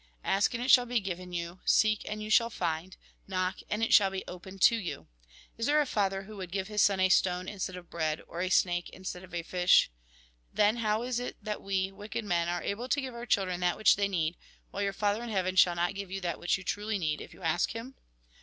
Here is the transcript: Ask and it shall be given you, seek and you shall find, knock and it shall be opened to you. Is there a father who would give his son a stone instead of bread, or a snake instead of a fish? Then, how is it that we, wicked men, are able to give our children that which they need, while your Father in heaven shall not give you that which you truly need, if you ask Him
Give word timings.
Ask 0.23 0.55
and 0.55 0.63
it 0.63 0.71
shall 0.71 0.87
be 0.87 0.99
given 0.99 1.31
you, 1.31 1.59
seek 1.63 2.01
and 2.09 2.23
you 2.23 2.31
shall 2.31 2.49
find, 2.49 2.97
knock 3.27 3.59
and 3.69 3.83
it 3.83 3.93
shall 3.93 4.09
be 4.09 4.23
opened 4.27 4.59
to 4.63 4.75
you. 4.75 5.05
Is 5.59 5.67
there 5.67 5.79
a 5.79 5.85
father 5.85 6.23
who 6.23 6.37
would 6.37 6.51
give 6.51 6.67
his 6.69 6.81
son 6.81 6.99
a 6.99 7.07
stone 7.07 7.47
instead 7.47 7.75
of 7.75 7.91
bread, 7.91 8.19
or 8.27 8.41
a 8.41 8.49
snake 8.49 8.89
instead 8.89 9.23
of 9.23 9.31
a 9.31 9.43
fish? 9.43 9.91
Then, 10.51 10.77
how 10.77 11.03
is 11.03 11.19
it 11.19 11.37
that 11.43 11.61
we, 11.61 11.91
wicked 11.91 12.25
men, 12.25 12.49
are 12.49 12.63
able 12.63 12.89
to 12.89 12.99
give 12.99 13.13
our 13.13 13.27
children 13.27 13.59
that 13.59 13.77
which 13.77 13.95
they 13.95 14.07
need, 14.07 14.37
while 14.71 14.81
your 14.81 14.91
Father 14.91 15.21
in 15.21 15.29
heaven 15.29 15.55
shall 15.55 15.75
not 15.75 15.93
give 15.93 16.09
you 16.09 16.19
that 16.21 16.39
which 16.39 16.57
you 16.57 16.63
truly 16.63 16.97
need, 16.97 17.21
if 17.21 17.31
you 17.31 17.43
ask 17.43 17.73
Him 17.73 17.93